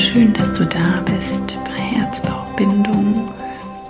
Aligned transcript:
Schön, 0.00 0.32
dass 0.32 0.58
du 0.58 0.64
da 0.64 1.02
bist 1.02 1.58
bei 1.66 1.76
Herzbauchbindung 1.76 3.32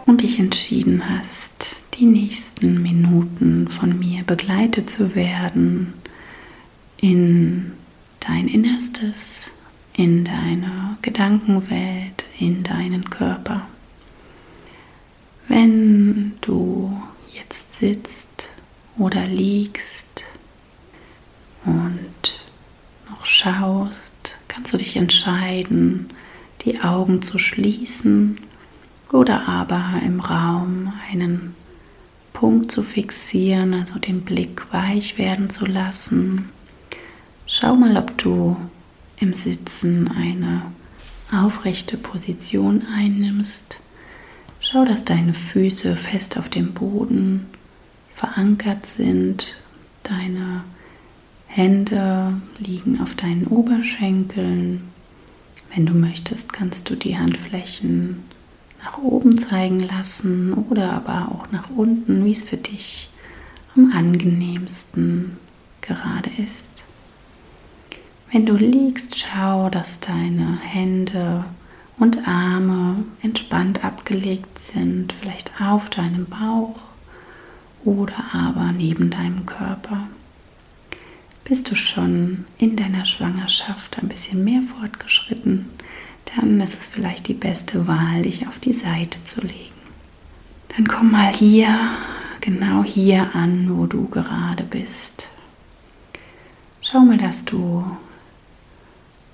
und 0.06 0.22
dich 0.22 0.40
entschieden 0.40 1.08
hast, 1.08 1.84
die 1.94 2.04
nächsten 2.04 2.82
Minuten 2.82 3.68
von 3.68 3.96
mir 3.96 4.24
begleitet 4.24 4.90
zu 4.90 5.14
werden 5.14 5.94
in 7.00 7.72
dein 8.18 8.48
Innerstes, 8.48 9.52
in 9.94 10.24
deine 10.24 10.98
Gedankenwelt, 11.00 12.26
in 12.38 12.64
deinen 12.64 13.08
Körper. 13.08 13.68
Wenn 15.46 16.32
du 16.40 17.00
jetzt 17.30 17.76
sitzt 17.76 18.50
oder 18.98 19.26
liegst 19.26 20.24
und 21.64 22.40
noch 23.08 23.24
schaust, 23.24 24.19
du 24.72 24.76
dich 24.76 24.96
entscheiden, 24.96 26.08
die 26.64 26.80
Augen 26.80 27.22
zu 27.22 27.38
schließen 27.38 28.38
oder 29.12 29.48
aber 29.48 30.00
im 30.04 30.20
Raum 30.20 30.92
einen 31.10 31.54
Punkt 32.32 32.70
zu 32.70 32.82
fixieren, 32.82 33.74
also 33.74 33.98
den 33.98 34.22
Blick 34.22 34.72
weich 34.72 35.18
werden 35.18 35.50
zu 35.50 35.66
lassen. 35.66 36.48
Schau 37.46 37.74
mal, 37.74 37.96
ob 37.96 38.16
du 38.18 38.56
im 39.18 39.34
Sitzen 39.34 40.08
eine 40.08 40.62
aufrechte 41.32 41.96
Position 41.96 42.86
einnimmst. 42.96 43.80
Schau, 44.60 44.84
dass 44.84 45.04
deine 45.04 45.34
Füße 45.34 45.96
fest 45.96 46.38
auf 46.38 46.48
dem 46.48 46.72
Boden 46.72 47.46
verankert 48.12 48.86
sind, 48.86 49.56
deine 50.02 50.64
Hände 51.52 52.40
liegen 52.58 53.00
auf 53.00 53.16
deinen 53.16 53.48
Oberschenkeln. 53.48 54.82
Wenn 55.74 55.84
du 55.84 55.94
möchtest, 55.94 56.52
kannst 56.52 56.88
du 56.88 56.94
die 56.94 57.18
Handflächen 57.18 58.22
nach 58.84 58.98
oben 58.98 59.36
zeigen 59.36 59.80
lassen 59.80 60.54
oder 60.54 60.92
aber 60.92 61.32
auch 61.32 61.50
nach 61.50 61.68
unten, 61.70 62.24
wie 62.24 62.30
es 62.30 62.44
für 62.44 62.56
dich 62.56 63.10
am 63.76 63.90
angenehmsten 63.92 65.38
gerade 65.80 66.30
ist. 66.38 66.70
Wenn 68.30 68.46
du 68.46 68.54
liegst, 68.54 69.18
schau, 69.18 69.70
dass 69.70 69.98
deine 69.98 70.56
Hände 70.60 71.44
und 71.98 72.28
Arme 72.28 73.04
entspannt 73.22 73.84
abgelegt 73.84 74.64
sind, 74.72 75.12
vielleicht 75.14 75.60
auf 75.60 75.90
deinem 75.90 76.26
Bauch 76.26 76.78
oder 77.84 78.14
aber 78.32 78.70
neben 78.70 79.10
deinem 79.10 79.46
Körper. 79.46 80.06
Bist 81.50 81.68
du 81.68 81.74
schon 81.74 82.44
in 82.58 82.76
deiner 82.76 83.04
Schwangerschaft 83.04 83.98
ein 83.98 84.06
bisschen 84.06 84.44
mehr 84.44 84.62
fortgeschritten, 84.62 85.68
dann 86.36 86.60
ist 86.60 86.78
es 86.78 86.86
vielleicht 86.86 87.26
die 87.26 87.34
beste 87.34 87.88
Wahl, 87.88 88.22
dich 88.22 88.46
auf 88.46 88.60
die 88.60 88.72
Seite 88.72 89.24
zu 89.24 89.40
legen. 89.40 89.74
Dann 90.68 90.86
komm 90.86 91.10
mal 91.10 91.32
hier, 91.34 91.76
genau 92.40 92.84
hier 92.84 93.34
an, 93.34 93.76
wo 93.76 93.86
du 93.86 94.06
gerade 94.06 94.62
bist. 94.62 95.28
Schau 96.82 97.00
mal, 97.00 97.18
dass 97.18 97.44
du 97.44 97.84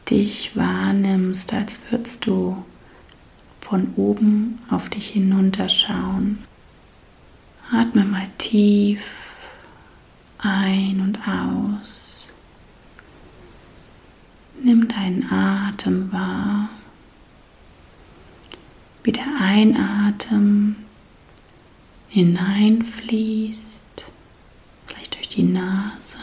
dich 0.08 0.56
wahrnimmst, 0.56 1.52
als 1.52 1.82
würdest 1.90 2.24
du 2.24 2.64
von 3.60 3.92
oben 3.94 4.62
auf 4.70 4.88
dich 4.88 5.08
hinunterschauen. 5.08 6.38
Atme 7.70 8.06
mal 8.06 8.26
tief 8.38 9.25
ein 10.38 11.00
und 11.00 11.18
aus. 11.28 12.32
Nimm 14.62 14.88
deinen 14.88 15.30
Atem 15.30 16.10
wahr. 16.12 16.68
Wie 19.04 19.12
der 19.12 19.26
Einatem 19.40 20.76
hineinfließt, 22.08 24.10
vielleicht 24.86 25.14
durch 25.14 25.28
die 25.28 25.44
Nase. 25.44 26.18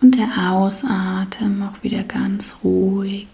Und 0.00 0.16
der 0.16 0.52
Ausatem 0.52 1.62
auch 1.62 1.82
wieder 1.82 2.04
ganz 2.04 2.58
ruhig 2.62 3.28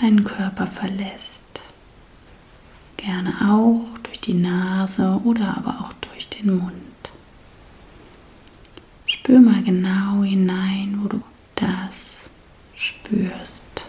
deinen 0.00 0.24
Körper 0.24 0.66
verlässt. 0.66 1.44
Gerne 2.96 3.34
auch 3.42 3.98
durch 4.02 4.20
die 4.20 4.34
Nase 4.34 5.20
oder 5.24 5.56
aber 5.56 5.80
auch 5.80 5.92
durch 5.94 6.28
den 6.28 6.58
Mund. 6.58 6.72
Spür 9.28 9.40
mal 9.40 9.62
genau 9.62 10.22
hinein, 10.22 11.00
wo 11.02 11.08
du 11.08 11.20
das 11.54 12.30
spürst. 12.74 13.84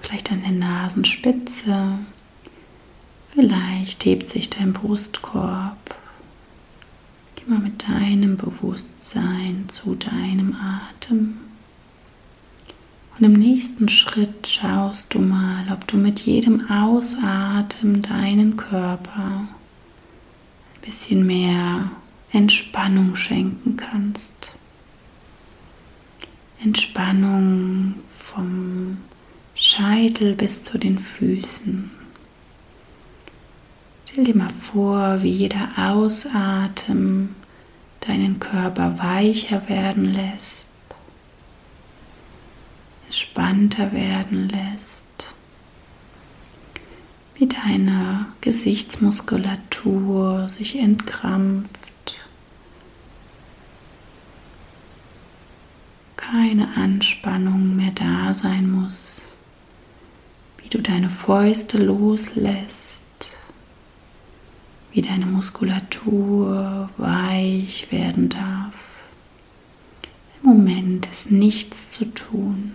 Vielleicht 0.00 0.30
an 0.30 0.42
der 0.42 0.52
Nasenspitze. 0.52 1.98
Vielleicht 3.32 4.04
hebt 4.04 4.28
sich 4.28 4.50
dein 4.50 4.72
Brustkorb. 4.72 5.96
Geh 7.34 7.50
mal 7.50 7.58
mit 7.58 7.88
deinem 7.88 8.36
Bewusstsein 8.36 9.64
zu 9.66 9.96
deinem 9.96 10.54
Atem. 10.54 11.38
Und 13.18 13.24
im 13.24 13.32
nächsten 13.32 13.88
Schritt 13.88 14.46
schaust 14.46 15.12
du 15.12 15.18
mal, 15.18 15.66
ob 15.72 15.88
du 15.88 15.96
mit 15.96 16.20
jedem 16.20 16.70
Ausatmen 16.70 18.00
deinen 18.00 18.56
Körper 18.56 19.48
ein 19.48 20.80
bisschen 20.82 21.26
mehr 21.26 21.90
Entspannung 22.32 23.16
schenken 23.16 23.76
kannst. 23.76 24.52
Entspannung 26.62 27.96
vom 28.12 28.98
Scheitel 29.54 30.34
bis 30.34 30.62
zu 30.62 30.78
den 30.78 30.98
Füßen. 30.98 31.90
Stell 34.04 34.24
dir 34.24 34.36
mal 34.36 34.50
vor, 34.50 35.22
wie 35.22 35.30
jeder 35.30 35.70
Ausatmen 35.76 37.34
deinen 38.00 38.40
Körper 38.40 38.98
weicher 38.98 39.68
werden 39.68 40.06
lässt, 40.06 40.70
entspannter 43.04 43.92
werden 43.92 44.48
lässt, 44.48 45.04
wie 47.34 47.46
deine 47.46 48.26
Gesichtsmuskulatur 48.40 50.48
sich 50.48 50.78
entkrampft 50.78 51.85
keine 56.30 56.76
Anspannung 56.76 57.76
mehr 57.76 57.92
da 57.92 58.34
sein 58.34 58.68
muss, 58.70 59.22
wie 60.58 60.68
du 60.68 60.80
deine 60.80 61.08
Fäuste 61.08 61.78
loslässt, 61.78 63.04
wie 64.92 65.02
deine 65.02 65.26
Muskulatur 65.26 66.90
weich 66.96 67.92
werden 67.92 68.28
darf. 68.28 68.74
Im 70.42 70.48
Moment 70.50 71.06
ist 71.06 71.30
nichts 71.30 71.90
zu 71.90 72.06
tun. 72.06 72.72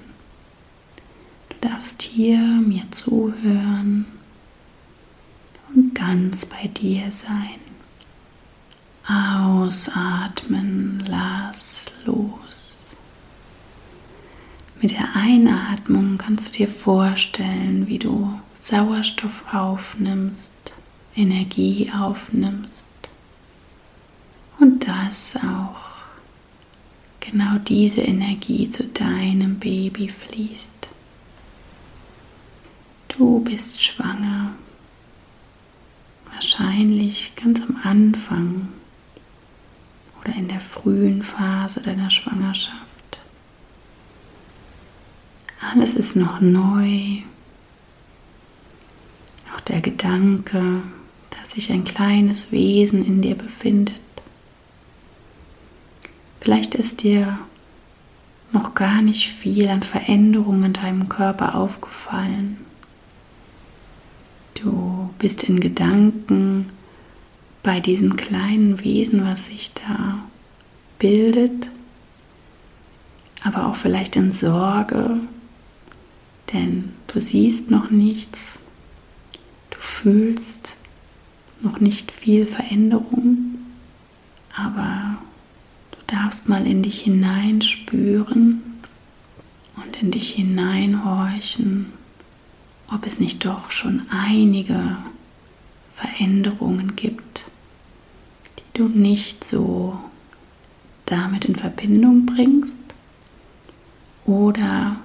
Du 1.49 1.67
darfst 1.67 2.01
hier 2.01 2.39
mir 2.39 2.89
zuhören 2.91 4.05
und 5.73 5.93
ganz 5.93 6.45
bei 6.45 6.67
dir 6.67 7.11
sein. 7.11 7.59
Ausatmen, 9.05 11.03
lass 11.05 11.91
los. 12.05 12.70
Mit 14.81 14.93
der 14.93 15.15
Einatmung 15.15 16.17
kannst 16.17 16.47
du 16.47 16.51
dir 16.53 16.67
vorstellen, 16.67 17.87
wie 17.87 17.99
du 17.99 18.39
Sauerstoff 18.59 19.43
aufnimmst, 19.53 20.55
Energie 21.15 21.91
aufnimmst 21.95 22.87
und 24.59 24.87
das 24.87 25.35
auch 25.35 26.01
genau 27.19 27.59
diese 27.59 28.01
Energie 28.01 28.67
zu 28.71 28.85
deinem 28.85 29.59
Baby 29.59 30.09
fließt. 30.09 30.89
Du 33.09 33.39
bist 33.41 33.83
schwanger, 33.83 34.53
wahrscheinlich 36.33 37.35
ganz 37.35 37.61
am 37.61 37.77
Anfang 37.83 38.69
oder 40.19 40.33
in 40.33 40.47
der 40.47 40.59
frühen 40.59 41.21
Phase 41.21 41.81
deiner 41.81 42.09
Schwangerschaft. 42.09 42.90
Alles 45.61 45.95
ist 45.95 46.15
noch 46.15 46.41
neu. 46.41 47.21
Auch 49.55 49.59
der 49.61 49.81
Gedanke, 49.81 50.81
dass 51.29 51.51
sich 51.51 51.71
ein 51.71 51.83
kleines 51.83 52.51
Wesen 52.51 53.05
in 53.05 53.21
dir 53.21 53.35
befindet. 53.35 53.95
Vielleicht 56.39 56.75
ist 56.75 57.03
dir 57.03 57.37
noch 58.51 58.73
gar 58.73 59.01
nicht 59.01 59.29
viel 59.29 59.69
an 59.69 59.83
Veränderungen 59.83 60.65
in 60.65 60.73
deinem 60.73 61.09
Körper 61.09 61.55
aufgefallen. 61.55 62.57
Du 64.55 65.11
bist 65.19 65.43
in 65.43 65.59
Gedanken 65.59 66.69
bei 67.63 67.79
diesem 67.79 68.15
kleinen 68.15 68.83
Wesen, 68.83 69.25
was 69.25 69.45
sich 69.45 69.73
da 69.73 70.23
bildet 70.97 71.69
aber 73.43 73.67
auch 73.67 73.75
vielleicht 73.75 74.15
in 74.15 74.31
Sorge, 74.31 75.17
denn 76.53 76.91
du 77.07 77.19
siehst 77.19 77.69
noch 77.69 77.89
nichts, 77.89 78.59
du 79.69 79.79
fühlst 79.79 80.75
noch 81.61 81.79
nicht 81.79 82.11
viel 82.11 82.45
Veränderung, 82.45 83.55
aber 84.55 85.17
du 85.91 85.97
darfst 86.07 86.49
mal 86.49 86.65
in 86.67 86.81
dich 86.81 87.01
hineinspüren 87.01 88.61
und 89.77 90.01
in 90.01 90.11
dich 90.11 90.31
hineinhorchen, 90.33 91.93
ob 92.91 93.05
es 93.05 93.19
nicht 93.19 93.45
doch 93.45 93.71
schon 93.71 94.05
einige 94.09 94.97
Veränderungen 95.93 96.95
gibt, 96.95 97.49
die 98.57 98.79
du 98.79 98.87
nicht 98.87 99.43
so 99.43 99.99
damit 101.05 101.45
in 101.45 101.55
Verbindung 101.55 102.25
bringst. 102.25 102.79
Oder 104.25 104.97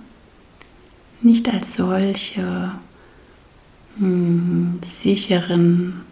nicht 1.20 1.48
als 1.48 1.74
solche 1.74 2.72
hm, 3.98 4.80
sicheren 4.82 6.02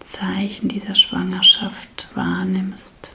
Zeichen 0.00 0.68
dieser 0.68 0.94
Schwangerschaft 0.94 2.08
wahrnimmst. 2.14 3.12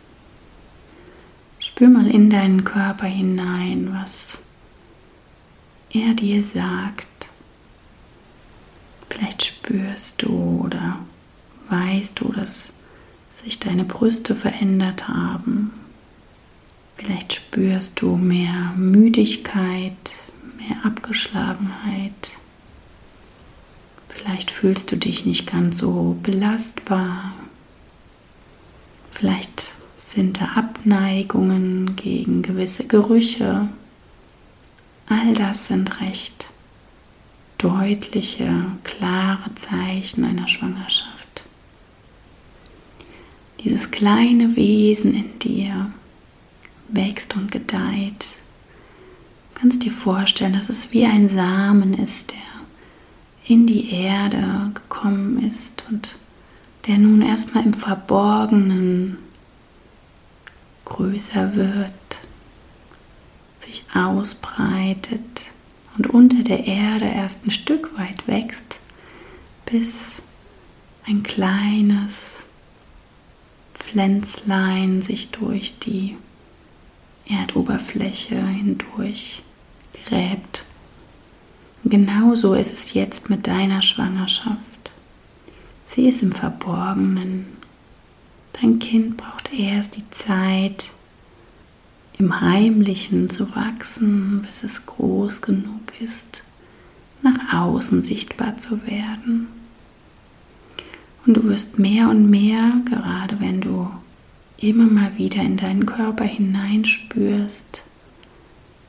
Spür 1.59 1.89
mal 1.89 2.09
in 2.09 2.29
deinen 2.29 2.63
Körper 2.63 3.07
hinein, 3.07 3.89
was 3.99 4.39
er 5.91 6.13
dir 6.13 6.41
sagt. 6.41 7.07
Vielleicht 9.09 9.45
spürst 9.45 10.21
du 10.21 10.61
oder 10.63 10.99
weißt 11.69 12.19
du, 12.19 12.31
dass 12.31 12.73
sich 13.31 13.59
deine 13.59 13.83
Brüste 13.83 14.35
verändert 14.35 15.07
haben. 15.07 15.71
Vielleicht 16.97 17.33
spürst 17.33 18.01
du 18.01 18.15
mehr 18.15 18.73
Müdigkeit, 18.77 20.15
mehr 20.67 20.85
Abgeschlagenheit. 20.85 22.37
Vielleicht 24.09 24.51
fühlst 24.51 24.91
du 24.91 24.97
dich 24.97 25.25
nicht 25.25 25.51
ganz 25.51 25.77
so 25.77 26.17
belastbar. 26.23 27.33
Vielleicht 29.11 29.73
sind 29.99 30.41
da 30.41 30.45
Abneigungen 30.55 31.95
gegen 31.95 32.41
gewisse 32.41 32.85
Gerüche. 32.85 33.69
All 35.07 35.33
das 35.33 35.67
sind 35.67 36.01
recht 36.01 36.49
deutliche, 37.57 38.65
klare 38.83 39.53
Zeichen 39.55 40.25
einer 40.25 40.47
Schwangerschaft. 40.47 41.43
Dieses 43.63 43.91
kleine 43.91 44.55
Wesen 44.55 45.13
in 45.15 45.39
dir 45.39 45.91
wächst 46.89 47.35
und 47.35 47.51
gedeiht. 47.51 48.39
Du 49.55 49.61
kannst 49.61 49.83
dir 49.83 49.91
vorstellen, 49.91 50.51
dass 50.51 50.67
es 50.67 50.91
wie 50.91 51.05
ein 51.05 51.29
Samen 51.29 51.93
ist, 51.93 52.31
der 52.31 52.37
in 53.47 53.65
die 53.65 53.89
Erde 53.89 54.71
gekommen 54.73 55.41
ist 55.41 55.85
und 55.89 56.17
der 56.85 56.97
nun 56.97 57.21
erstmal 57.21 57.63
im 57.63 57.73
Verborgenen 57.73 59.17
größer 60.83 61.55
wird, 61.55 62.19
sich 63.59 63.85
ausbreitet 63.93 65.53
und 65.97 66.07
unter 66.07 66.43
der 66.43 66.67
Erde 66.67 67.05
erst 67.05 67.45
ein 67.45 67.51
Stück 67.51 67.97
weit 67.97 68.27
wächst, 68.27 68.81
bis 69.65 70.11
ein 71.07 71.23
kleines 71.23 72.43
Pflänzlein 73.73 75.01
sich 75.01 75.29
durch 75.29 75.79
die 75.79 76.17
Erdoberfläche 77.27 78.35
hindurch 78.35 79.43
gräbt. 80.05 80.65
Genauso 81.83 82.53
ist 82.53 82.73
es 82.73 82.93
jetzt 82.93 83.29
mit 83.29 83.47
deiner 83.47 83.81
Schwangerschaft. 83.81 84.59
Sie 85.87 86.07
ist 86.07 86.21
im 86.21 86.31
Verborgenen. 86.31 87.45
Dein 88.53 88.79
Kind 88.79 89.17
braucht 89.17 89.53
erst 89.53 89.97
die 89.97 90.09
Zeit, 90.11 90.91
im 92.17 92.41
Heimlichen 92.41 93.29
zu 93.29 93.55
wachsen, 93.55 94.41
bis 94.43 94.63
es 94.63 94.85
groß 94.85 95.41
genug 95.41 95.99
ist, 95.99 96.43
nach 97.21 97.53
außen 97.53 98.03
sichtbar 98.03 98.57
zu 98.57 98.87
werden. 98.87 99.47
Und 101.25 101.37
du 101.37 101.43
wirst 101.45 101.79
mehr 101.79 102.09
und 102.09 102.29
mehr, 102.29 102.73
gerade 102.85 103.39
wenn 103.39 103.61
du 103.61 103.89
immer 104.57 104.85
mal 104.85 105.17
wieder 105.17 105.41
in 105.41 105.57
deinen 105.57 105.85
Körper 105.85 106.23
hineinspürst, 106.25 107.83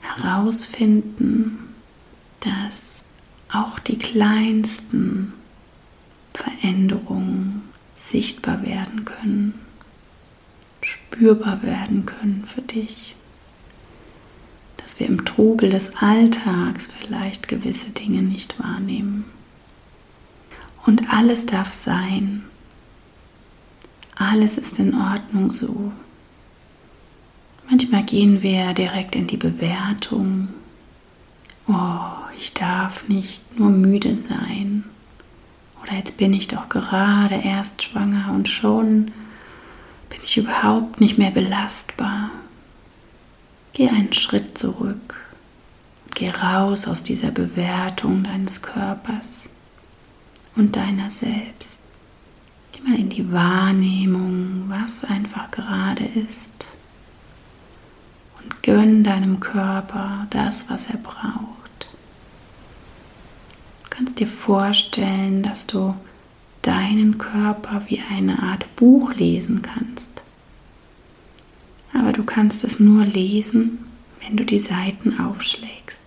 herausfinden, 0.01 1.75
dass 2.41 3.05
auch 3.53 3.79
die 3.79 3.99
kleinsten 3.99 5.33
Veränderungen 6.35 7.63
sichtbar 7.97 8.63
werden 8.63 9.05
können, 9.05 9.55
spürbar 10.81 11.63
werden 11.63 12.07
können 12.07 12.45
für 12.47 12.63
dich. 12.63 13.15
Dass 14.77 15.01
wir 15.01 15.07
im 15.07 15.25
Trubel 15.25 15.71
des 15.71 15.97
Alltags 15.97 16.89
vielleicht 16.99 17.49
gewisse 17.49 17.91
Dinge 17.91 18.23
nicht 18.23 18.61
wahrnehmen. 18.61 19.25
Und 20.85 21.11
alles 21.11 21.47
darf 21.47 21.69
sein. 21.69 22.45
Alles 24.17 24.59
ist 24.59 24.79
in 24.79 24.95
Ordnung 24.95 25.51
so. 25.51 25.93
Manchmal 27.69 28.03
gehen 28.03 28.43
wir 28.43 28.75
direkt 28.75 29.15
in 29.17 29.27
die 29.27 29.37
Bewertung. 29.37 30.49
Oh, 31.69 32.01
ich 32.37 32.53
darf 32.53 33.09
nicht 33.09 33.59
nur 33.59 33.71
müde 33.71 34.17
sein. 34.17 34.85
Oder 35.83 35.95
jetzt 35.95 36.17
bin 36.17 36.33
ich 36.33 36.49
doch 36.49 36.69
gerade 36.69 37.37
erst 37.37 37.83
schwanger 37.83 38.33
und 38.35 38.49
schon 38.49 39.13
bin 40.09 40.21
ich 40.23 40.37
überhaupt 40.37 41.01
nicht 41.01 41.19
mehr 41.19 41.31
belastbar. 41.31 42.31
Geh 43.73 43.89
einen 43.89 44.13
Schritt 44.13 44.57
zurück 44.57 45.27
geh 46.17 46.31
raus 46.31 46.89
aus 46.89 47.03
dieser 47.03 47.31
Bewertung 47.31 48.25
deines 48.25 48.63
Körpers 48.63 49.51
und 50.57 50.75
deiner 50.75 51.11
selbst. 51.11 51.81
Geh 52.77 52.83
mal 52.83 52.99
in 52.99 53.09
die 53.09 53.33
Wahrnehmung, 53.33 54.65
was 54.69 55.03
einfach 55.05 55.51
gerade 55.51 56.05
ist. 56.05 56.73
Und 58.43 58.63
gönn 58.63 59.03
deinem 59.03 59.41
Körper 59.41 60.27
das, 60.31 60.69
was 60.69 60.89
er 60.89 60.99
braucht. 60.99 61.89
Du 63.85 63.91
kannst 63.91 64.21
dir 64.21 64.27
vorstellen, 64.27 65.43
dass 65.43 65.67
du 65.67 65.95
deinen 66.61 67.17
Körper 67.17 67.83
wie 67.89 68.03
eine 68.11 68.43
Art 68.43 68.77
Buch 68.77 69.15
lesen 69.15 69.63
kannst. 69.63 70.23
Aber 71.95 72.13
du 72.13 72.25
kannst 72.25 72.63
es 72.63 72.79
nur 72.79 73.07
lesen, 73.07 73.87
wenn 74.21 74.37
du 74.37 74.45
die 74.45 74.59
Seiten 74.59 75.19
aufschlägst. 75.19 76.03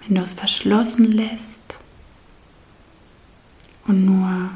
Wenn 0.00 0.14
du 0.14 0.22
es 0.22 0.32
verschlossen 0.32 1.12
lässt 1.12 1.60
und 3.86 4.06
nur 4.06 4.50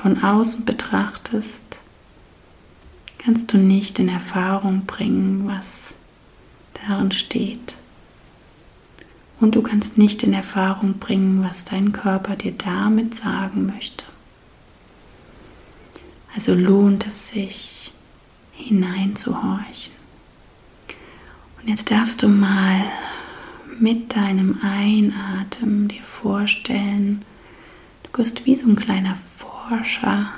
von 0.00 0.24
außen 0.24 0.64
betrachtest, 0.64 1.80
kannst 3.18 3.52
du 3.52 3.58
nicht 3.58 3.98
in 3.98 4.08
Erfahrung 4.08 4.86
bringen, 4.86 5.46
was 5.46 5.94
darin 6.72 7.12
steht. 7.12 7.76
Und 9.40 9.56
du 9.56 9.62
kannst 9.62 9.98
nicht 9.98 10.22
in 10.22 10.32
Erfahrung 10.32 10.94
bringen, 10.94 11.44
was 11.44 11.66
dein 11.66 11.92
Körper 11.92 12.34
dir 12.34 12.52
damit 12.52 13.14
sagen 13.14 13.66
möchte. 13.66 14.04
Also 16.34 16.54
lohnt 16.54 17.06
es 17.06 17.28
sich, 17.28 17.92
hineinzuhorchen. 18.52 19.92
Und 21.60 21.68
jetzt 21.68 21.90
darfst 21.90 22.22
du 22.22 22.28
mal 22.28 22.84
mit 23.78 24.16
deinem 24.16 24.60
Einatmen 24.62 25.88
dir 25.88 26.02
vorstellen, 26.02 27.22
du 28.04 28.10
gehst 28.12 28.46
wie 28.46 28.56
so 28.56 28.66
ein 28.66 28.76
kleiner 28.76 29.16
Forscher 29.68 30.32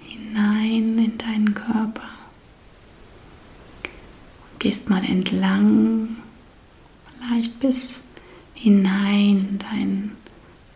hinein 0.00 0.98
in 0.98 1.18
deinen 1.18 1.54
Körper. 1.54 2.08
Und 4.52 4.60
gehst 4.60 4.88
mal 4.90 5.04
entlang, 5.04 6.16
vielleicht 7.18 7.58
bis 7.60 8.00
hinein 8.54 9.48
in 9.50 9.58
deinen 9.58 10.16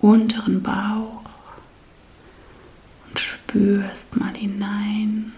unteren 0.00 0.62
Bauch 0.62 1.22
und 3.08 3.18
spürst 3.18 4.16
mal 4.16 4.36
hinein. 4.36 5.32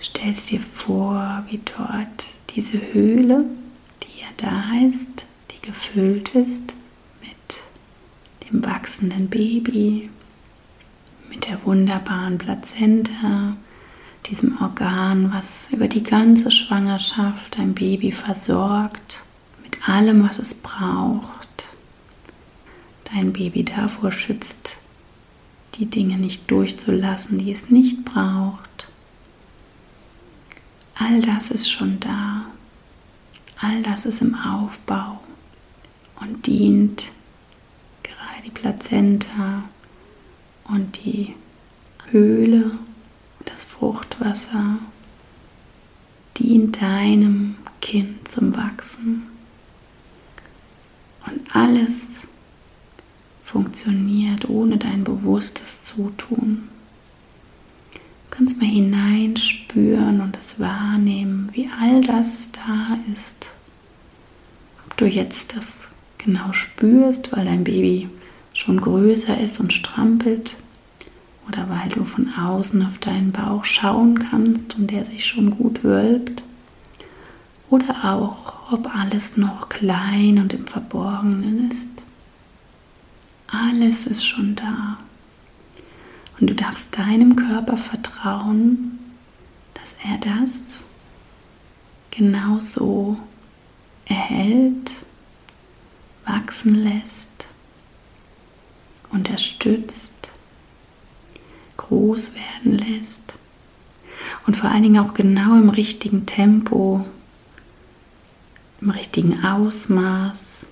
Stellst 0.00 0.50
dir 0.50 0.60
vor, 0.60 1.44
wie 1.48 1.60
dort 1.76 2.26
diese 2.50 2.80
Höhle, 2.92 3.44
die 4.02 4.20
ja 4.20 4.28
da 4.36 4.86
ist, 4.86 5.26
die 5.50 5.60
gefüllt 5.66 6.30
ist 6.30 6.74
mit 7.20 7.60
dem 8.50 8.64
wachsenden 8.64 9.28
Baby, 9.28 10.10
mit 11.32 11.48
der 11.48 11.64
wunderbaren 11.64 12.36
Plazenta, 12.36 13.56
diesem 14.26 14.60
Organ, 14.60 15.32
was 15.32 15.70
über 15.72 15.88
die 15.88 16.02
ganze 16.02 16.50
Schwangerschaft 16.50 17.56
dein 17.56 17.72
Baby 17.72 18.12
versorgt, 18.12 19.24
mit 19.62 19.88
allem, 19.88 20.28
was 20.28 20.38
es 20.38 20.52
braucht. 20.52 21.68
Dein 23.04 23.32
Baby 23.32 23.64
davor 23.64 24.12
schützt, 24.12 24.76
die 25.76 25.86
Dinge 25.86 26.18
nicht 26.18 26.50
durchzulassen, 26.50 27.38
die 27.38 27.50
es 27.50 27.70
nicht 27.70 28.04
braucht. 28.04 28.88
All 30.94 31.22
das 31.22 31.50
ist 31.50 31.70
schon 31.70 31.98
da. 31.98 32.44
All 33.58 33.82
das 33.82 34.04
ist 34.04 34.20
im 34.20 34.34
Aufbau 34.34 35.20
und 36.20 36.46
dient 36.46 37.10
gerade 38.02 38.42
die 38.44 38.50
Plazenta 38.50 39.62
und 40.64 41.04
die 41.04 41.34
Höhle 42.10 42.78
das 43.44 43.64
Fruchtwasser 43.64 44.78
dient 46.38 46.80
deinem 46.80 47.56
Kind 47.80 48.30
zum 48.30 48.56
Wachsen 48.56 49.24
und 51.26 51.54
alles 51.54 52.26
funktioniert 53.44 54.48
ohne 54.48 54.78
dein 54.78 55.04
bewusstes 55.04 55.82
Zutun. 55.82 56.68
Du 57.92 58.36
kannst 58.36 58.58
mal 58.60 58.68
hineinspüren 58.68 60.20
und 60.20 60.38
es 60.38 60.58
wahrnehmen, 60.58 61.48
wie 61.52 61.68
all 61.80 62.00
das 62.00 62.50
da 62.52 62.98
ist. 63.12 63.50
Ob 64.86 64.96
du 64.96 65.06
jetzt 65.06 65.54
das 65.56 65.80
genau 66.16 66.52
spürst, 66.52 67.32
weil 67.32 67.44
dein 67.44 67.64
Baby 67.64 68.08
schon 68.54 68.80
größer 68.80 69.38
ist 69.38 69.60
und 69.60 69.72
strampelt, 69.72 70.56
oder 71.48 71.68
weil 71.68 71.88
du 71.88 72.04
von 72.04 72.32
außen 72.34 72.84
auf 72.86 72.98
deinen 72.98 73.32
Bauch 73.32 73.64
schauen 73.64 74.18
kannst 74.18 74.78
und 74.78 74.90
der 74.90 75.04
sich 75.04 75.26
schon 75.26 75.50
gut 75.50 75.82
wölbt 75.82 76.44
oder 77.72 78.14
auch 78.14 78.72
ob 78.72 78.94
alles 78.94 79.36
noch 79.38 79.70
klein 79.70 80.38
und 80.38 80.52
im 80.52 80.66
Verborgenen 80.66 81.70
ist. 81.70 81.88
Alles 83.48 84.06
ist 84.06 84.26
schon 84.26 84.54
da. 84.54 84.98
Und 86.38 86.50
du 86.50 86.54
darfst 86.54 86.96
deinem 86.98 87.34
Körper 87.34 87.76
vertrauen, 87.76 88.98
dass 89.74 89.96
er 90.04 90.18
das 90.18 90.80
genauso 92.10 93.16
erhält, 94.04 95.04
wachsen 96.26 96.74
lässt, 96.74 97.30
unterstützt 99.12 100.32
groß 101.76 102.32
werden 102.34 102.78
lässt. 102.78 103.20
Und 104.46 104.56
vor 104.56 104.70
allen 104.70 104.82
Dingen 104.82 105.04
auch 105.04 105.14
genau 105.14 105.56
im 105.56 105.68
richtigen 105.68 106.26
Tempo, 106.26 107.04
im 108.80 108.90
richtigen 108.90 109.44
Ausmaß. 109.44 110.66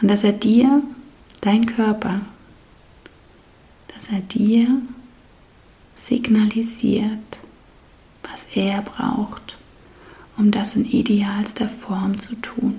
Und 0.00 0.10
dass 0.10 0.24
er 0.24 0.32
dir, 0.32 0.82
dein 1.40 1.66
Körper, 1.66 2.20
dass 3.94 4.08
er 4.08 4.20
dir 4.20 4.68
signalisiert, 5.96 7.40
was 8.22 8.46
er 8.54 8.82
braucht, 8.82 9.56
um 10.36 10.50
das 10.50 10.74
in 10.74 10.84
idealster 10.84 11.68
Form 11.68 12.18
zu 12.18 12.34
tun. 12.36 12.78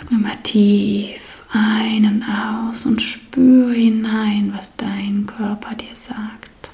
Atme 0.00 0.18
mal 0.18 0.36
tief 0.42 1.33
ein 1.54 2.04
und 2.06 2.24
aus 2.24 2.84
und 2.84 3.00
spür 3.00 3.72
hinein, 3.72 4.52
was 4.56 4.74
dein 4.76 5.26
Körper 5.26 5.74
dir 5.76 5.94
sagt, 5.94 6.70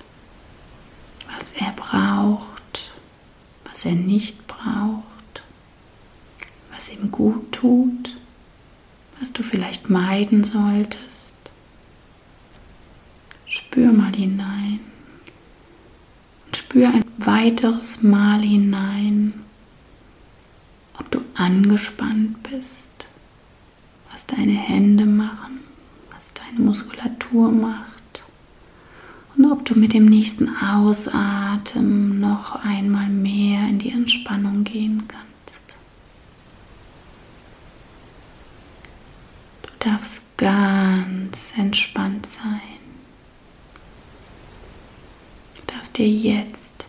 was 1.30 1.50
er 1.50 1.72
braucht, 1.72 2.92
was 3.66 3.84
er 3.84 3.92
nicht 3.92 4.46
braucht, 4.46 5.42
was 6.72 6.90
ihm 6.90 7.10
gut 7.10 7.52
tut, 7.52 8.16
was 9.18 9.32
du 9.32 9.42
vielleicht 9.42 9.90
meiden 9.90 10.44
solltest. 10.44 11.34
Spür 13.44 13.92
mal 13.92 14.14
hinein. 14.14 14.80
Und 16.46 16.56
spür 16.56 16.88
ein 16.88 17.04
weiteres 17.18 18.02
Mal 18.02 18.40
hinein, 18.40 19.34
ob 20.98 21.10
du 21.10 21.20
angespannt 21.34 22.42
bist 22.44 23.09
was 24.10 24.26
deine 24.26 24.52
Hände 24.52 25.06
machen, 25.06 25.60
was 26.12 26.32
deine 26.34 26.60
Muskulatur 26.60 27.50
macht 27.50 28.24
und 29.36 29.50
ob 29.50 29.64
du 29.64 29.78
mit 29.78 29.94
dem 29.94 30.06
nächsten 30.06 30.54
Ausatmen 30.56 32.20
noch 32.20 32.64
einmal 32.64 33.08
mehr 33.08 33.68
in 33.68 33.78
die 33.78 33.90
Entspannung 33.90 34.64
gehen 34.64 35.04
kannst. 35.06 35.76
Du 39.62 39.88
darfst 39.88 40.22
ganz 40.36 41.54
entspannt 41.56 42.26
sein. 42.26 42.60
Du 45.56 45.72
darfst 45.72 45.96
dir 45.98 46.08
jetzt 46.08 46.88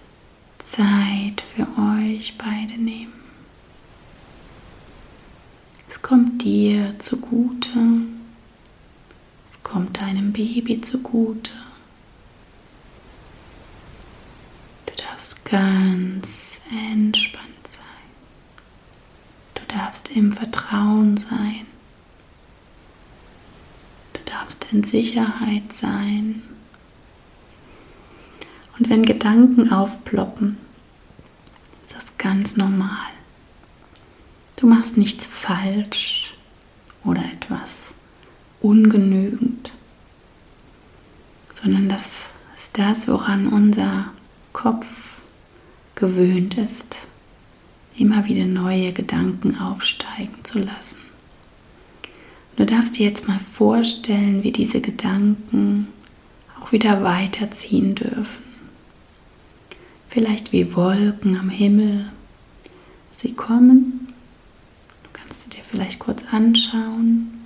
Zeit 0.60 1.42
für 1.56 1.68
euch 1.80 2.38
beide 2.38 2.74
nehmen 2.74 3.21
kommt 6.12 6.44
dir 6.44 7.00
zugute, 7.00 7.70
es 9.50 9.64
kommt 9.64 10.02
deinem 10.02 10.34
Baby 10.34 10.82
zugute. 10.82 11.54
Du 14.88 14.94
darfst 15.06 15.46
ganz 15.46 16.60
entspannt 16.70 17.66
sein. 17.66 17.86
Du 19.56 19.62
darfst 19.74 20.10
im 20.10 20.34
Vertrauen 20.34 21.16
sein. 21.16 21.66
Du 24.12 24.20
darfst 24.26 24.68
in 24.70 24.84
Sicherheit 24.84 25.72
sein. 25.72 26.42
Und 28.78 28.90
wenn 28.90 29.04
Gedanken 29.04 29.72
aufploppen, 29.72 30.58
ist 31.86 31.96
das 31.96 32.18
ganz 32.18 32.58
normal. 32.58 33.11
Du 34.62 34.68
machst 34.68 34.96
nichts 34.96 35.26
falsch 35.26 36.36
oder 37.04 37.24
etwas 37.34 37.96
ungenügend, 38.62 39.72
sondern 41.52 41.90
das 41.90 42.30
ist 42.56 42.78
das, 42.78 43.08
woran 43.08 43.48
unser 43.48 44.12
Kopf 44.54 45.24
gewöhnt 45.96 46.60
ist, 46.60 47.08
immer 47.98 48.26
wieder 48.26 48.46
neue 48.46 48.94
Gedanken 48.94 49.58
aufsteigen 49.58 50.44
zu 50.44 50.60
lassen. 50.60 51.00
Du 52.56 52.64
darfst 52.64 53.00
dir 53.00 53.08
jetzt 53.08 53.28
mal 53.28 53.40
vorstellen, 53.40 54.44
wie 54.44 54.52
diese 54.52 54.80
Gedanken 54.80 55.88
auch 56.60 56.72
wieder 56.72 57.02
weiterziehen 57.02 57.96
dürfen. 57.96 58.44
Vielleicht 60.08 60.52
wie 60.52 60.76
Wolken 60.76 61.36
am 61.36 61.50
Himmel. 61.50 62.12
Sie 63.18 63.34
kommen 63.34 64.11
dir 65.54 65.64
vielleicht 65.64 66.00
kurz 66.00 66.24
anschauen 66.32 67.42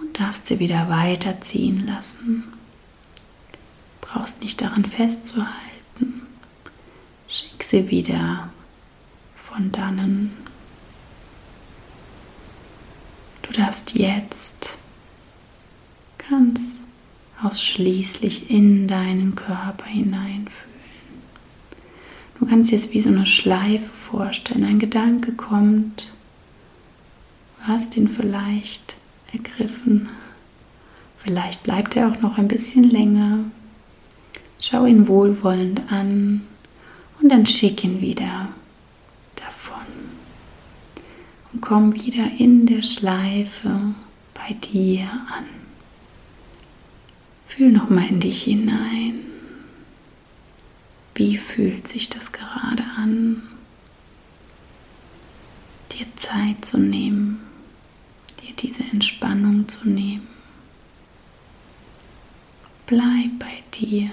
und 0.00 0.20
darfst 0.20 0.46
sie 0.46 0.58
wieder 0.58 0.88
weiterziehen 0.88 1.86
lassen. 1.86 2.44
Brauchst 4.00 4.42
nicht 4.42 4.60
daran 4.60 4.84
festzuhalten. 4.84 6.22
Schick 7.28 7.62
sie 7.62 7.90
wieder 7.90 8.50
von 9.34 9.70
dannen. 9.72 10.36
Du 13.42 13.52
darfst 13.52 13.94
jetzt 13.94 14.78
ganz 16.30 16.80
ausschließlich 17.42 18.50
in 18.50 18.86
deinen 18.86 19.34
Körper 19.34 19.86
hineinfühlen. 19.86 20.70
Du 22.38 22.46
kannst 22.46 22.70
dir 22.70 22.76
es 22.76 22.92
wie 22.92 23.00
so 23.00 23.10
eine 23.10 23.26
Schleife 23.26 23.92
vorstellen. 23.92 24.64
Ein 24.64 24.78
Gedanke 24.78 25.32
kommt 25.32 26.12
Du 27.60 27.68
hast 27.68 27.94
ihn 27.96 28.08
vielleicht 28.08 28.96
ergriffen. 29.32 30.08
Vielleicht 31.18 31.62
bleibt 31.62 31.94
er 31.94 32.10
auch 32.10 32.20
noch 32.22 32.38
ein 32.38 32.48
bisschen 32.48 32.84
länger. 32.84 33.44
Schau 34.58 34.86
ihn 34.86 35.08
wohlwollend 35.08 35.82
an 35.92 36.40
und 37.20 37.30
dann 37.30 37.44
schick 37.46 37.84
ihn 37.84 38.00
wieder 38.00 38.48
davon. 39.36 39.84
Und 41.52 41.60
komm 41.60 41.92
wieder 41.94 42.30
in 42.38 42.64
der 42.64 42.82
Schleife 42.82 43.94
bei 44.32 44.54
dir 44.54 45.02
an. 45.02 45.44
Fühl 47.46 47.72
noch 47.72 47.90
mal 47.90 48.08
in 48.08 48.20
dich 48.20 48.44
hinein. 48.44 49.20
Wie 51.14 51.36
fühlt 51.36 51.88
sich 51.88 52.08
das 52.08 52.32
gerade 52.32 52.84
an? 52.96 53.42
Dir 55.92 56.06
Zeit 56.16 56.64
zu 56.64 56.78
nehmen 56.78 57.49
diese 58.60 58.82
Entspannung 58.84 59.68
zu 59.68 59.88
nehmen. 59.88 60.28
Bleib 62.86 63.38
bei 63.38 63.62
dir. 63.72 64.10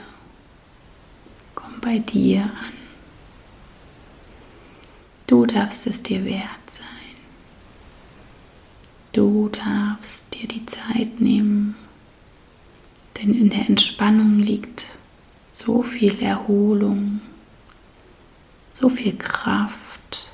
bei 1.82 2.00
dir 2.00 2.42
an. 2.42 2.74
Du 5.26 5.46
darfst 5.46 5.88
es 5.88 6.04
dir 6.04 6.26
wert 6.26 6.70
sein. 6.70 6.86
Du 9.14 9.50
darfst 9.50 10.34
dir 10.34 10.48
die 10.48 10.66
Zeit 10.66 11.22
nehmen, 11.22 11.76
denn 13.18 13.34
in 13.34 13.50
der 13.50 13.70
Entspannung 13.70 14.40
liegt 14.40 14.88
so 15.48 15.82
viel 15.82 16.22
Erholung, 16.22 17.22
so 18.74 18.90
viel 18.90 19.16
Kraft, 19.18 20.28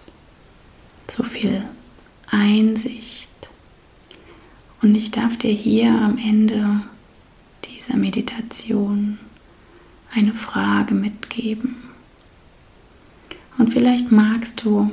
so 1.07 1.23
viel 1.23 1.63
Einsicht. 2.27 3.22
Und 4.83 4.95
ich 4.95 5.11
darf 5.11 5.37
dir 5.37 5.53
hier 5.53 5.91
am 5.91 6.17
Ende 6.17 6.81
dieser 7.63 7.95
Meditation 7.95 9.17
eine 10.13 10.33
Frage 10.33 10.93
mitgeben. 10.93 11.77
Und 13.57 13.69
vielleicht 13.69 14.11
magst 14.11 14.65
du 14.65 14.91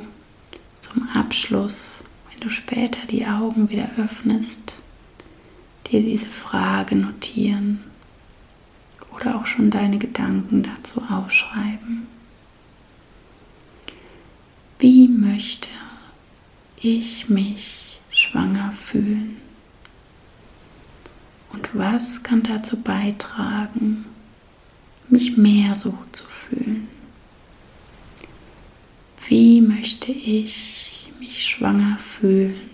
zum 0.79 1.09
Abschluss, 1.09 2.05
wenn 2.29 2.39
du 2.39 2.49
später 2.49 3.05
die 3.05 3.27
Augen 3.27 3.69
wieder 3.69 3.89
öffnest, 3.97 4.81
dir 5.91 5.99
diese 5.99 6.27
Frage 6.27 6.95
notieren 6.95 7.81
oder 9.13 9.35
auch 9.35 9.45
schon 9.45 9.71
deine 9.71 9.97
Gedanken 9.97 10.63
dazu 10.63 11.01
aufschreiben. 11.01 12.07
Wie 14.79 15.09
möchte 15.09 15.67
ich 16.77 17.27
mich 17.27 17.99
schwanger 18.09 18.71
fühlen? 18.71 19.40
Und 21.53 21.69
was 21.73 22.23
kann 22.23 22.43
dazu 22.43 22.81
beitragen, 22.81 24.05
mich 25.09 25.37
mehr 25.37 25.75
so 25.75 25.97
zu 26.11 26.25
fühlen? 26.25 26.87
Wie 29.27 29.61
möchte 29.61 30.11
ich 30.11 31.11
mich 31.19 31.47
schwanger 31.47 31.97
fühlen? 31.97 32.69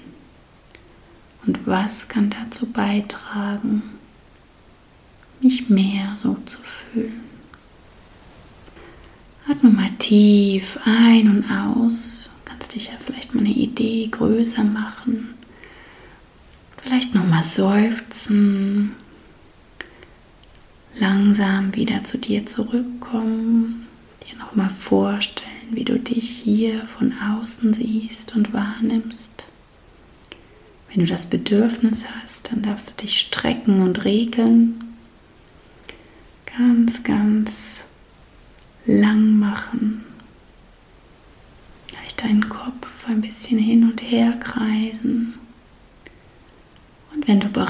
Und 1.46 1.66
was 1.66 2.08
kann 2.08 2.30
dazu 2.30 2.68
beitragen, 2.68 3.82
mich 5.42 5.70
mehr 5.70 6.16
so 6.16 6.36
zu 6.46 6.60
fühlen? 6.60 7.22
Atme 9.50 9.70
mal 9.70 9.90
tief 9.98 10.78
ein 10.84 11.30
und 11.30 11.50
aus. 11.50 12.30
Du 12.44 12.52
kannst 12.52 12.76
dich 12.76 12.88
ja 12.88 12.94
vielleicht 13.04 13.34
mal 13.34 13.42
eine 13.42 13.54
Idee 13.54 14.08
größer 14.08 14.64
machen. 14.64 15.37
Vielleicht 16.88 17.14
nochmal 17.14 17.44
seufzen. 17.44 18.96
Langsam 20.98 21.76
wieder 21.76 22.06
zu 22.06 22.18
dir 22.18 22.46
zurückkommen. 22.46 23.88
Dir 24.24 24.38
nochmal 24.38 24.70
vorstellen, 24.70 25.72
wie 25.72 25.84
du 25.84 26.00
dich 26.00 26.30
hier 26.30 26.88
von 26.88 27.14
außen 27.20 27.74
siehst 27.74 28.38
und 28.38 28.54
wahrnimmst. 28.54 29.50
Wenn 30.88 31.02
du 31.02 31.08
das 31.08 31.26
Bedürfnis 31.26 32.06
hast, 32.08 32.54
dann 32.54 32.62
darfst 32.62 32.92
du 32.92 33.02
dich 33.02 33.20
strecken 33.20 33.82
und 33.82 34.06
regeln. 34.06 34.82
Ganz, 36.58 37.04
ganz 37.04 37.84
lang 38.86 39.38
machen. 39.38 40.06
Vielleicht 41.90 42.24
deinen 42.24 42.48
Kopf 42.48 43.10
ein 43.10 43.20
bisschen 43.20 43.58
hin 43.60 43.84
und 43.84 44.02
her 44.02 44.38
kreisen. 44.40 45.17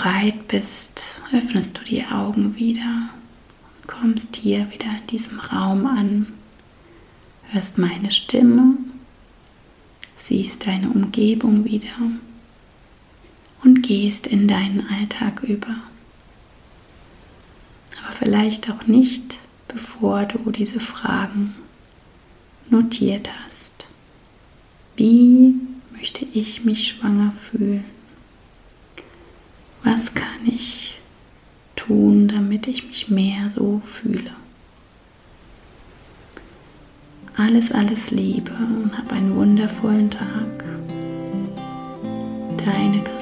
Bereit 0.07 0.47
bist, 0.47 1.21
öffnest 1.33 1.77
du 1.77 1.83
die 1.83 2.05
Augen 2.05 2.55
wieder 2.55 3.09
und 3.75 3.87
kommst 3.89 4.37
hier 4.37 4.71
wieder 4.71 4.85
in 4.85 5.07
diesem 5.07 5.37
Raum 5.37 5.85
an. 5.85 6.27
Hörst 7.49 7.77
meine 7.77 8.09
Stimme, 8.09 8.77
siehst 10.17 10.65
deine 10.65 10.91
Umgebung 10.91 11.65
wieder 11.65 11.89
und 13.65 13.83
gehst 13.83 14.27
in 14.27 14.47
deinen 14.47 14.87
Alltag 14.87 15.43
über. 15.43 15.75
Aber 18.01 18.13
vielleicht 18.13 18.71
auch 18.71 18.87
nicht, 18.87 19.39
bevor 19.67 20.23
du 20.23 20.51
diese 20.51 20.79
Fragen 20.79 21.53
notiert 22.69 23.29
hast. 23.43 23.89
Wie 24.95 25.55
möchte 25.91 26.23
ich 26.23 26.63
mich 26.63 26.87
schwanger 26.87 27.33
fühlen? 27.33 27.96
Was 29.89 30.13
kann 30.13 30.45
ich 30.45 30.99
tun, 31.77 32.27
damit 32.27 32.67
ich 32.67 32.85
mich 32.85 33.07
mehr 33.07 33.47
so 33.47 33.81
fühle? 33.85 34.31
Alles, 37.37 37.71
alles 37.71 38.11
Liebe 38.11 38.51
und 38.51 38.97
hab 38.97 39.13
einen 39.13 39.33
wundervollen 39.33 40.09
Tag. 40.09 40.65
Deine 42.65 43.01
Christine. 43.01 43.16